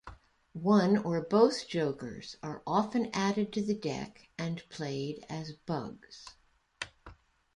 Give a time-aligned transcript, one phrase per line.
[0.53, 6.25] One or both jokers are often added to the deck and played as bugs.